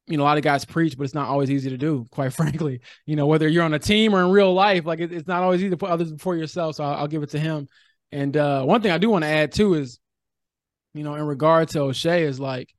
[0.06, 2.32] you know, a lot of guys preach, but it's not always easy to do, quite
[2.32, 2.80] frankly.
[3.04, 5.42] You know, whether you're on a team or in real life, like it, it's not
[5.42, 6.76] always easy to put others before yourself.
[6.76, 7.68] So I'll, I'll give it to him.
[8.12, 9.98] And uh, one thing I do want to add too is,
[10.94, 12.72] you know, in regard to Oshae, is like,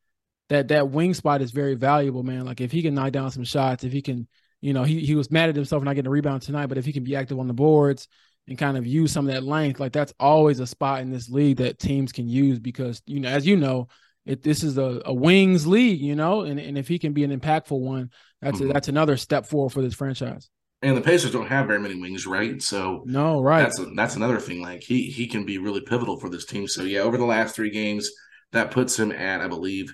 [0.49, 2.45] that that wing spot is very valuable, man.
[2.45, 4.27] Like if he can knock down some shots, if he can,
[4.61, 6.77] you know, he he was mad at himself for not getting a rebound tonight, but
[6.77, 8.07] if he can be active on the boards
[8.47, 11.29] and kind of use some of that length, like that's always a spot in this
[11.29, 13.87] league that teams can use because you know, as you know,
[14.25, 17.23] it this is a, a wings league, you know, and, and if he can be
[17.23, 18.71] an impactful one, that's mm-hmm.
[18.71, 20.49] a, that's another step forward for this franchise.
[20.81, 22.61] And the Pacers don't have very many wings, right?
[22.61, 23.63] So no, right.
[23.63, 24.61] That's a, that's another thing.
[24.61, 26.67] Like he he can be really pivotal for this team.
[26.67, 28.11] So yeah, over the last three games,
[28.51, 29.93] that puts him at I believe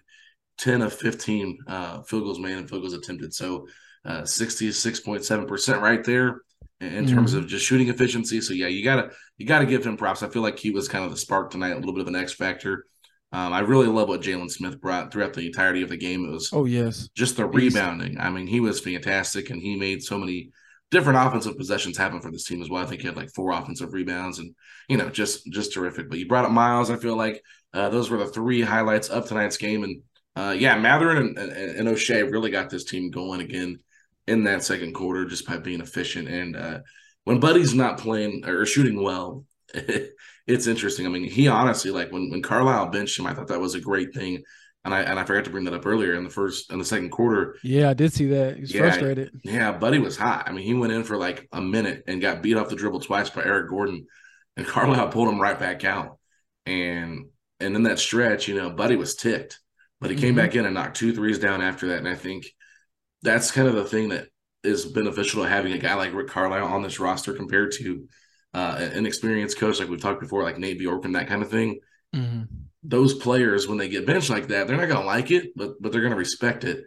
[0.58, 3.34] 10 of 15 uh, field goals made and field goals attempted.
[3.34, 3.68] So
[4.06, 6.42] uh, 66.7% right there
[6.82, 7.40] in terms mm-hmm.
[7.40, 8.42] of just shooting efficiency.
[8.42, 10.24] So yeah, you gotta you gotta give him props.
[10.24, 12.16] I feel like he was kind of the spark tonight, a little bit of an
[12.16, 12.86] X factor.
[13.32, 16.26] Um, I really love what Jalen Smith brought throughout the entirety of the game.
[16.26, 18.20] It was oh yes, just the rebounding.
[18.20, 20.52] I mean, he was fantastic, and he made so many
[20.92, 22.84] different offensive possessions happen for this team as well.
[22.84, 24.54] I think he had like four offensive rebounds, and
[24.88, 26.10] you know, just just terrific.
[26.10, 26.92] But you brought up Myles.
[26.92, 27.42] I feel like
[27.74, 30.02] uh, those were the three highlights of tonight's game, and
[30.36, 33.78] uh, yeah, Mathurin and, and, and, Oshae really got this team going again
[34.28, 36.28] in that second quarter just by being efficient.
[36.28, 36.80] And uh,
[37.24, 39.46] when Buddy's not playing or shooting well,
[40.48, 41.06] it's interesting.
[41.06, 43.82] I mean, he honestly like when when Carlisle benched him, I thought that was a
[43.82, 44.44] great thing.
[44.86, 46.86] And I and I forgot to bring that up earlier in the first in the
[46.86, 47.56] second quarter.
[47.64, 48.58] Yeah, I did see that.
[48.58, 49.32] He's yeah, frustrated.
[49.44, 50.44] Yeah, Buddy was hot.
[50.48, 53.00] I mean, he went in for like a minute and got beat off the dribble
[53.00, 54.06] twice by Eric Gordon,
[54.58, 56.20] and Carlisle pulled him right back out.
[56.66, 57.28] And
[57.62, 59.60] and in that stretch, you know, Buddy was ticked.
[60.02, 60.38] But he came mm-hmm.
[60.38, 62.00] back in and knocked two threes down after that.
[62.00, 62.46] And I think
[63.24, 64.28] that's kind of the thing that
[64.64, 68.08] is beneficial to having a guy like Rick Carlisle on this roster compared to
[68.54, 71.80] uh, an experienced coach like we've talked before, like Nate Bjorkgren, that kind of thing.
[72.16, 72.44] Mm-hmm.
[72.84, 75.82] Those players, when they get benched like that, they're not going to like it, but
[75.82, 76.84] but they're going to respect it.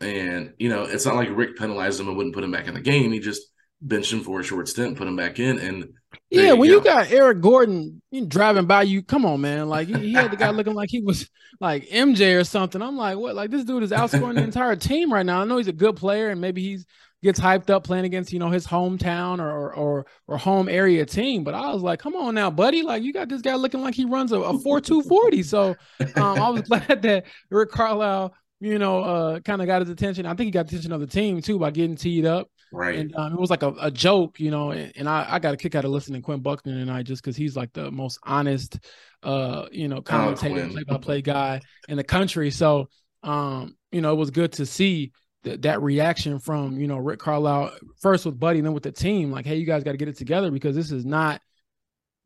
[0.00, 2.74] And you know, it's not like Rick penalized him and wouldn't put him back in
[2.74, 3.12] the game.
[3.12, 3.42] He just
[3.86, 5.92] benched him for a short stint, put him back in, and
[6.30, 6.74] yeah, you when go.
[6.76, 9.68] you got Eric Gordon driving by you, come on, man.
[9.68, 11.28] Like he, he had the guy looking like he was
[11.60, 12.82] like MJ or something.
[12.82, 13.34] I'm like, what?
[13.34, 15.40] Like this dude is outscoring the entire team right now.
[15.40, 16.86] I know he's a good player and maybe he's
[17.24, 21.42] gets hyped up playing against you know his hometown or or or home area team.
[21.42, 22.82] But I was like, come on now, buddy.
[22.82, 25.42] Like you got this guy looking like he runs a, a four two forty.
[25.42, 25.74] So
[26.16, 30.26] um, I was glad that Rick Carlisle, you know, uh, kind of got his attention.
[30.26, 32.48] I think he got attention of the team too by getting teed up.
[32.74, 32.98] Right.
[32.98, 35.54] And um, it was like a, a joke, you know, and, and I, I got
[35.54, 37.90] a kick out of listening to Quinn Buckner and I just because he's like the
[37.90, 38.78] most honest,
[39.22, 42.50] uh, you know, commentator, play by play guy in the country.
[42.50, 42.88] So,
[43.22, 45.12] um, you know, it was good to see
[45.44, 48.92] that that reaction from, you know, Rick Carlisle first with Buddy and then with the
[48.92, 49.30] team.
[49.30, 51.40] Like, hey, you guys got to get it together because this is not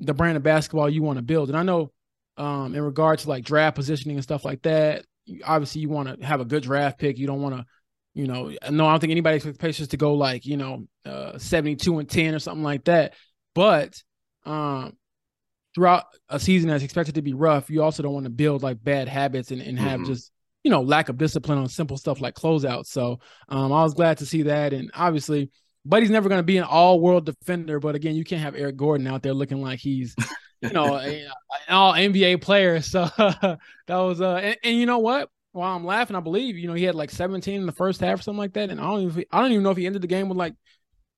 [0.00, 1.48] the brand of basketball you want to build.
[1.48, 1.92] And I know
[2.36, 5.04] um, in regard to like draft positioning and stuff like that,
[5.44, 7.18] obviously you want to have a good draft pick.
[7.18, 7.64] You don't want to
[8.14, 11.38] you know, no, I don't think anybody expects Pacers to go like, you know, uh,
[11.38, 13.14] 72 and 10 or something like that.
[13.54, 14.02] But
[14.44, 14.96] um,
[15.74, 18.82] throughout a season that's expected to be rough, you also don't want to build like
[18.82, 20.12] bad habits and, and have mm-hmm.
[20.12, 20.32] just,
[20.64, 22.86] you know, lack of discipline on simple stuff like closeouts.
[22.86, 24.72] So um, I was glad to see that.
[24.72, 25.50] And obviously,
[25.84, 27.78] Buddy's never going to be an all world defender.
[27.78, 30.16] But again, you can't have Eric Gordon out there looking like he's,
[30.60, 31.28] you know, an
[31.68, 32.80] all NBA player.
[32.80, 35.30] So that was, uh, and, and you know what?
[35.58, 38.20] While I'm laughing, I believe you know he had like 17 in the first half
[38.20, 40.02] or something like that, and I don't even I don't even know if he ended
[40.02, 40.54] the game with like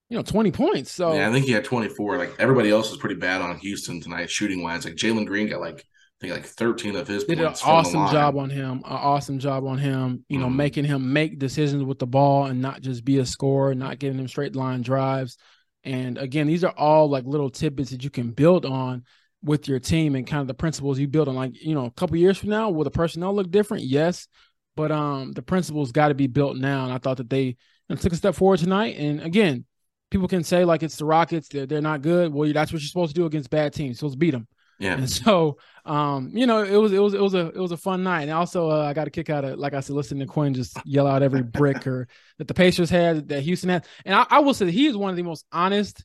[0.09, 0.90] you know 20 points.
[0.90, 2.18] So yeah, I think he had 24.
[2.18, 4.85] Like everybody else was pretty bad on Houston tonight shooting wise.
[4.85, 8.37] Like Jalen Green got like I think like 13 of his did an awesome job
[8.37, 8.79] on him.
[8.79, 10.24] An awesome job on him.
[10.29, 10.57] You know, mm-hmm.
[10.57, 14.18] making him make decisions with the ball and not just be a scorer, not giving
[14.18, 15.38] him straight line drives.
[15.85, 19.05] And again, these are all like little tidbits that you can build on
[19.42, 21.35] with your team and kind of the principles you build on.
[21.35, 23.85] Like, you know, a couple years from now, will the personnel look different?
[23.85, 24.29] Yes.
[24.76, 26.85] But um the principles got to be built now.
[26.85, 27.57] And I thought that they
[27.88, 28.96] took a step forward tonight.
[28.96, 29.64] And again,
[30.11, 32.33] people can say like it's the Rockets, they're, they're not good.
[32.33, 33.98] Well, that's what you're supposed to do against bad teams.
[33.98, 34.46] So let's beat them.
[34.79, 34.94] Yeah.
[34.94, 37.76] And so, um, you know, it was it was it was a it was a
[37.76, 38.22] fun night.
[38.22, 40.55] And also, uh, I got a kick out of like I said, listening to Quinn
[40.55, 43.87] just yell out every brick or that the Pacers had, that Houston had.
[44.05, 46.03] And I, I will say that he is one of the most honest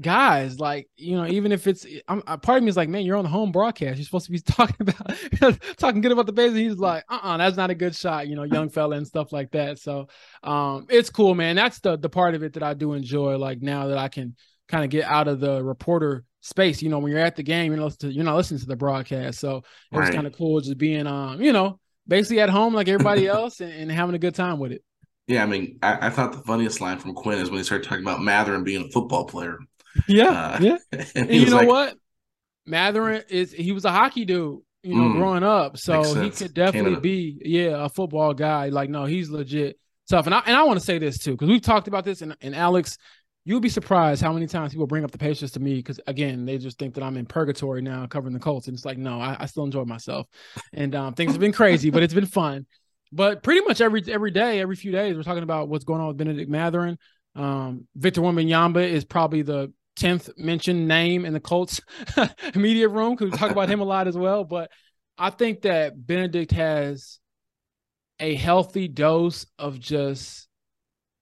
[0.00, 3.04] guys like you know even if it's I'm, I, part of me is like man
[3.04, 3.98] you're on the home broadcast.
[3.98, 7.56] You're supposed to be talking about talking good about the base he's like uh-uh that's
[7.56, 9.78] not a good shot you know young fella and stuff like that.
[9.78, 10.08] So
[10.42, 11.56] um it's cool man.
[11.56, 14.36] That's the the part of it that i do enjoy like now that i can
[14.68, 16.82] kind of get out of the reporter space.
[16.82, 18.66] You know when you're at the game you're not listening to, you're not listening to
[18.66, 19.38] the broadcast.
[19.38, 19.58] So
[19.92, 20.14] it was right.
[20.14, 23.72] kind of cool just being um you know basically at home like everybody else and,
[23.72, 24.82] and having a good time with it.
[25.26, 27.88] Yeah, I mean, I, I, thought the funniest line from Quinn is when he started
[27.88, 29.60] talking about Mathurin being a football player.
[30.08, 30.78] Yeah, uh, yeah.
[31.14, 31.94] And, you know like, what?
[32.66, 35.76] Mathurin is he was a hockey dude, you know, mm, growing up.
[35.76, 37.00] So he could definitely Canada.
[37.00, 38.68] be, yeah, a football guy.
[38.68, 40.26] Like, no, he's legit tough.
[40.26, 42.36] And I and I want to say this too, because we've talked about this and,
[42.40, 42.98] and Alex,
[43.44, 46.44] you'll be surprised how many times people bring up the Pacers to me because again,
[46.44, 49.20] they just think that I'm in purgatory now covering the Colts, and it's like, no,
[49.20, 50.26] I, I still enjoy myself,
[50.72, 52.66] and um, things have been crazy, but it's been fun.
[53.12, 56.08] But pretty much every every day, every few days, we're talking about what's going on
[56.08, 56.98] with Bennedict Mathurin.
[57.34, 61.80] Um, Victor Wembanyama is probably the tenth mentioned name in the Colts
[62.54, 64.44] media room because we talk about him a lot as well.
[64.44, 64.70] But
[65.18, 67.18] I think that Bennedict has
[68.18, 70.48] a healthy dose of just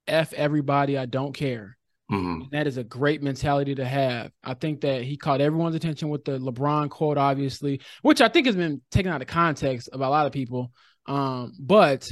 [0.07, 0.97] f everybody.
[0.97, 1.77] I don't care.
[2.11, 2.45] Mm-hmm.
[2.53, 4.31] That is a great mentality to have.
[4.43, 8.47] I think that he caught everyone's attention with the LeBron quote, obviously, which I think
[8.47, 10.73] has been taken out of context by a lot of people.
[11.07, 12.09] Um, but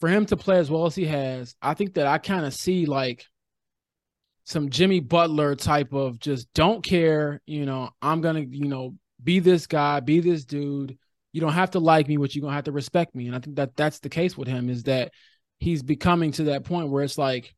[0.00, 2.54] for him to play as well as he has, I think that I kind of
[2.54, 3.24] see like
[4.44, 9.40] some Jimmy Butler type of just don't care, you know, I'm gonna, you know, be
[9.40, 10.98] this guy, be this dude.
[11.32, 13.26] You don't have to like me, but you're gonna have to respect me.
[13.26, 15.12] And I think that that's the case with him, is that
[15.58, 17.54] he's becoming to that point where it's like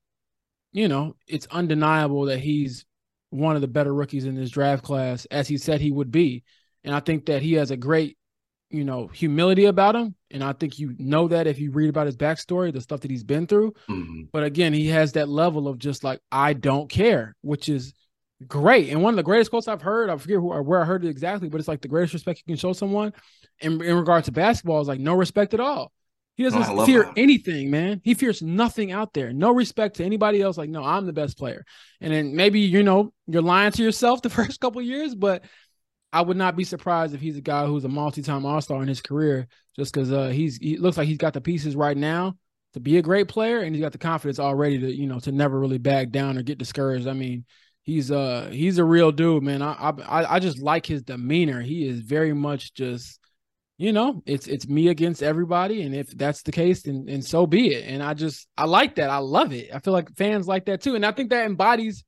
[0.76, 2.84] you know, it's undeniable that he's
[3.30, 6.44] one of the better rookies in this draft class, as he said he would be.
[6.84, 8.18] And I think that he has a great,
[8.70, 10.14] you know, humility about him.
[10.30, 13.10] And I think you know that if you read about his backstory, the stuff that
[13.10, 13.72] he's been through.
[13.88, 14.22] Mm-hmm.
[14.32, 17.94] But again, he has that level of just like, I don't care, which is
[18.46, 18.90] great.
[18.90, 21.04] And one of the greatest quotes I've heard, I forget who or where I heard
[21.04, 23.12] it exactly, but it's like the greatest respect you can show someone
[23.60, 25.92] in, in regard to basketball is like no respect at all.
[26.36, 27.14] He doesn't oh, fear that.
[27.16, 28.02] anything, man.
[28.04, 29.32] He fears nothing out there.
[29.32, 30.58] No respect to anybody else.
[30.58, 31.64] Like, no, I'm the best player.
[32.02, 35.44] And then maybe you know you're lying to yourself the first couple years, but
[36.16, 39.02] I would not be surprised if he's a guy who's a multi-time All-Star in his
[39.02, 42.36] career, just because uh, he's he looks like he's got the pieces right now
[42.72, 45.30] to be a great player, and he's got the confidence already to you know to
[45.30, 47.06] never really back down or get discouraged.
[47.06, 47.44] I mean,
[47.82, 49.60] he's uh he's a real dude, man.
[49.60, 51.60] I I I just like his demeanor.
[51.60, 53.20] He is very much just
[53.76, 57.46] you know, it's it's me against everybody, and if that's the case, then and so
[57.46, 57.84] be it.
[57.86, 59.10] And I just I like that.
[59.10, 59.68] I love it.
[59.74, 62.04] I feel like fans like that too, and I think that embodies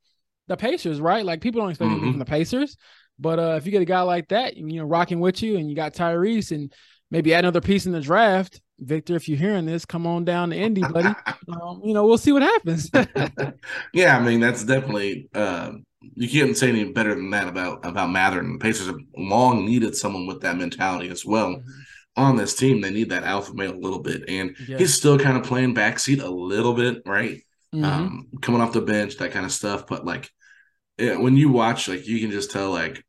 [0.47, 1.27] the Pacers, right?
[1.27, 2.11] Like people don't expect mm-hmm.
[2.11, 2.79] from the Pacers,
[3.19, 5.69] but uh, if you get a guy like that, you know, rocking with you, and
[5.69, 6.73] you got Tyrese, and
[7.11, 10.51] maybe add another piece in the draft, Victor, if you're hearing this, come on down
[10.51, 11.09] to Indy, buddy.
[11.61, 12.91] um, you know, we'll see what happens.
[13.93, 18.11] yeah, I mean that's definitely uh, you can't say any better than that about about
[18.11, 18.41] Mather.
[18.41, 21.57] And the Pacers have long needed someone with that mentality as well.
[21.57, 21.71] Mm-hmm.
[22.17, 24.79] On this team, they need that alpha male a little bit, and yeah.
[24.79, 27.43] he's still kind of playing backseat a little bit, right?
[27.75, 27.85] Mm-hmm.
[27.85, 29.87] Um, coming off the bench, that kind of stuff.
[29.87, 30.29] But like,
[30.99, 33.05] yeah, when you watch, like, you can just tell, like,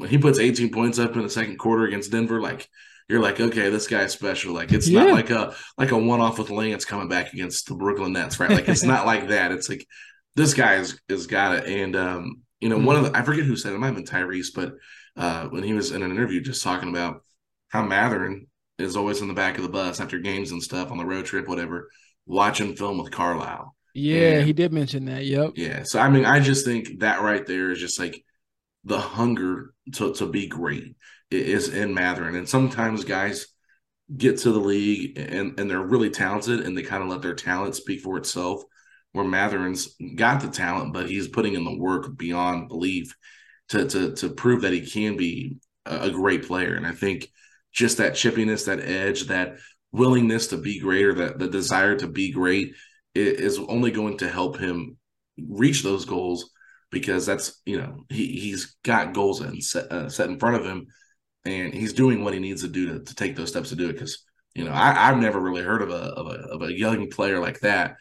[0.00, 2.68] he puts 18 points up in the second quarter against Denver, like,
[3.08, 4.54] you're like, okay, this guy's special.
[4.54, 5.04] Like, it's yeah.
[5.04, 8.40] not like a like a one off with Lance coming back against the Brooklyn Nets,
[8.40, 8.50] right?
[8.50, 9.52] Like, it's not like that.
[9.52, 9.86] It's like
[10.34, 11.66] this guy is, is got it.
[11.66, 12.86] And um, you know, mm-hmm.
[12.86, 14.74] one of the I forget who said it, it might have been Tyrese, but
[15.16, 17.22] uh, when he was in an interview just talking about
[17.68, 18.46] how Mathurin
[18.78, 21.26] is always in the back of the bus after games and stuff on the road
[21.26, 21.90] trip, whatever,
[22.26, 23.74] watching film with Carlisle.
[23.94, 25.24] Yeah, and, he did mention that.
[25.24, 25.52] Yep.
[25.56, 25.82] Yeah.
[25.82, 28.24] So I mean, I just think that right there is just like
[28.84, 30.96] the hunger to to be great
[31.30, 32.36] is in Mathurin.
[32.36, 33.46] And sometimes guys
[34.14, 37.34] get to the league and, and they're really talented and they kind of let their
[37.34, 38.62] talent speak for itself
[39.12, 43.14] where Mathurin's got the talent, but he's putting in the work beyond belief
[43.68, 46.74] to to to prove that he can be a great player.
[46.74, 47.28] And I think
[47.72, 49.56] just that chippiness, that edge, that
[49.92, 52.74] willingness to be greater, that the desire to be great
[53.14, 54.96] is only going to help him
[55.48, 56.50] reach those goals
[56.92, 60.64] because that's you know he he's got goals and set, uh, set in front of
[60.64, 60.86] him
[61.44, 63.88] and he's doing what he needs to do to, to take those steps to do
[63.88, 64.24] it because
[64.54, 67.40] you know I, I've never really heard of a, of a of a young player
[67.40, 67.96] like that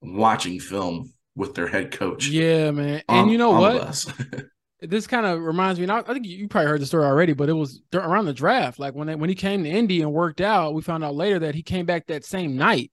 [0.00, 2.28] watching film with their head coach.
[2.28, 3.02] Yeah, man.
[3.08, 4.06] On, and you know what?
[4.80, 5.88] this kind of reminds me.
[5.88, 8.78] I think you probably heard the story already, but it was around the draft.
[8.78, 11.40] Like when they, when he came to Indy and worked out, we found out later
[11.40, 12.90] that he came back that same night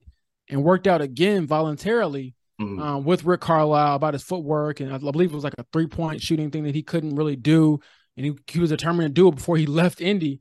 [0.48, 2.80] and worked out again voluntarily mm-hmm.
[2.80, 5.86] um, with Rick Carlisle about his footwork, and I believe it was like a three
[5.86, 7.80] point shooting thing that he couldn't really do,
[8.16, 10.40] and he, he was determined to do it before he left Indy.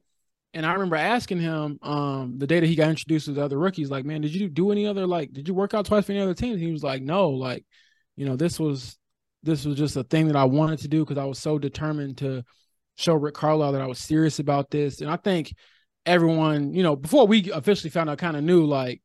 [0.55, 3.57] And I remember asking him um, the day that he got introduced to the other
[3.57, 6.11] rookies, like, man, did you do any other like did you work out twice for
[6.11, 6.55] any other teams?
[6.55, 7.65] And he was like, no, like,
[8.15, 8.97] you know, this was
[9.41, 12.17] this was just a thing that I wanted to do because I was so determined
[12.19, 12.43] to
[12.95, 15.01] show Rick Carlisle that I was serious about this.
[15.01, 15.53] And I think
[16.05, 19.01] everyone, you know, before we officially found out, kind of knew like,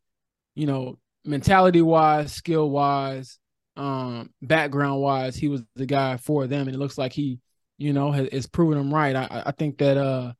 [0.54, 3.38] you know, mentality wise, skill wise,
[3.76, 6.66] um, background wise, he was the guy for them.
[6.66, 7.38] And it looks like he,
[7.76, 9.14] you know, has, has proven them right.
[9.14, 10.32] I, I think that uh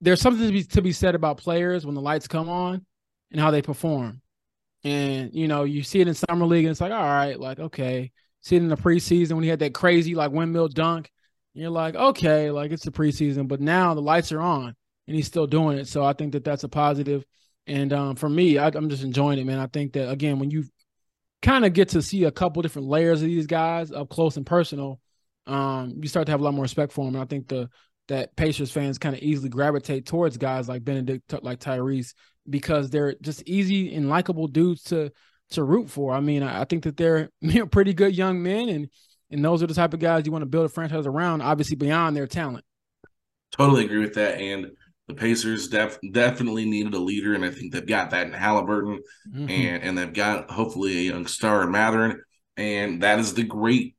[0.00, 2.84] there's something to be to be said about players when the lights come on
[3.30, 4.22] and how they perform.
[4.84, 7.58] And you know, you see it in summer league, and it's like, all right, like
[7.58, 8.12] okay.
[8.42, 11.10] See it in the preseason when he had that crazy like windmill dunk.
[11.52, 14.74] you're like, okay, like it's the preseason, but now the lights are on
[15.06, 15.88] and he's still doing it.
[15.88, 17.24] So I think that that's a positive.
[17.66, 19.58] And um, for me, I, I'm just enjoying it, man.
[19.58, 20.64] I think that again, when you
[21.42, 24.46] kind of get to see a couple different layers of these guys up close and
[24.46, 25.00] personal,
[25.46, 27.14] um, you start to have a lot more respect for them.
[27.14, 27.68] And I think the
[28.08, 32.12] that Pacers fans kind of easily gravitate towards guys like Bennedict, like Tyrese,
[32.48, 35.12] because they're just easy and likable dudes to
[35.50, 36.12] to root for.
[36.12, 38.88] I mean, I, I think that they're you know, pretty good young men, and
[39.30, 41.42] and those are the type of guys you want to build a franchise around.
[41.42, 42.64] Obviously, beyond their talent.
[43.52, 44.72] Totally agree with that, and
[45.10, 49.00] the Pacers def- definitely needed a leader, and I think they've got that in Haliburton,
[49.28, 49.50] mm-hmm.
[49.50, 52.22] and and they've got hopefully a young star in Mathurin,
[52.56, 53.96] and that is the great.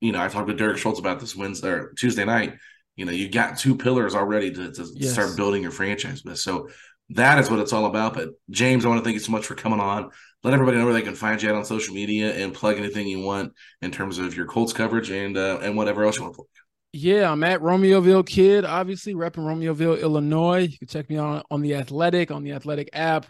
[0.00, 2.54] You know, I talked to Derek Schultz about this Wednesday or Tuesday night.
[2.96, 5.12] You know, you got two pillars already to, to yes.
[5.12, 6.38] start building your franchise with.
[6.38, 6.68] So
[7.10, 8.14] that is what it's all about.
[8.14, 10.10] But James, I want to thank you so much for coming on.
[10.42, 13.06] Let everybody know where they can find you out on social media and plug anything
[13.06, 13.52] you want
[13.82, 16.48] in terms of your Colts coverage and uh, and whatever else you want to plug.
[16.96, 20.68] Yeah, I'm at Romeoville Kid, obviously repping Romeoville, Illinois.
[20.68, 23.26] You can check me out on the Athletic, on the Athletic app.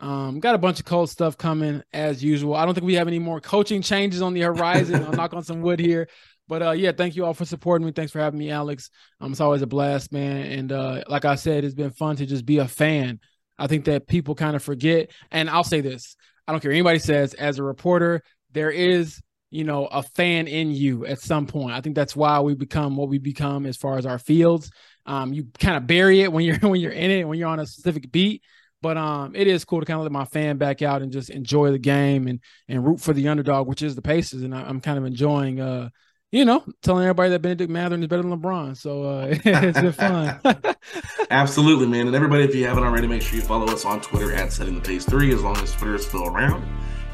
[0.00, 2.56] Um, got a bunch of Colts stuff coming as usual.
[2.56, 5.04] I don't think we have any more coaching changes on the horizon.
[5.04, 6.08] I'll knock on some wood here.
[6.48, 7.92] But uh, yeah, thank you all for supporting me.
[7.92, 8.90] Thanks for having me, Alex.
[9.20, 10.50] Um, it's always a blast, man.
[10.50, 13.20] And uh, like I said, it's been fun to just be a fan.
[13.56, 15.12] I think that people kind of forget.
[15.30, 16.16] And I'll say this:
[16.48, 17.34] I don't care anybody says.
[17.34, 19.22] As a reporter, there is
[19.54, 21.76] you know, a fan in you at some point.
[21.76, 24.68] I think that's why we become what we become as far as our fields.
[25.06, 27.60] Um, you kind of bury it when you're when you're in it, when you're on
[27.60, 28.42] a specific beat.
[28.82, 31.30] But um, it is cool to kind of let my fan back out and just
[31.30, 34.42] enjoy the game and and root for the underdog, which is the Pacers.
[34.42, 35.90] And I, am kind of enjoying, uh,
[36.32, 38.76] you know, telling everybody that Bennedict Mathurin is better than LeBron.
[38.76, 40.40] So uh, it's been fun.
[41.30, 42.08] Absolutely, man.
[42.08, 44.74] And everybody, if you haven't already, make sure you follow us on Twitter at Setting
[44.74, 46.64] the Pace Three, as long as Twitter is still around.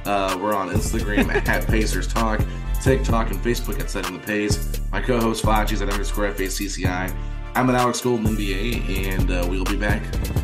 [0.05, 2.41] Uh, we're on Instagram at Pacers Talk,
[2.83, 4.81] TikTok, and Facebook at Setting the Pace.
[4.91, 7.15] My co-host is at underscore FACCI.
[7.55, 10.03] I'm at Alex Golden NBA, and uh, we'll be back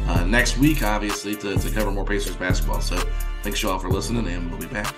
[0.08, 2.80] uh, next week, obviously, to, to cover more Pacers basketball.
[2.80, 2.96] So
[3.42, 4.94] thanks you all for listening, and we'll be back.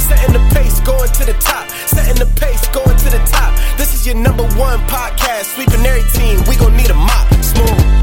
[0.00, 1.68] Setting the pace, going to the top.
[1.68, 3.54] Setting the pace, going to the top.
[3.76, 5.54] This is your number one podcast.
[5.54, 6.40] Sweeping every team.
[6.48, 7.32] We gonna need a mop.
[7.42, 8.02] Smooth.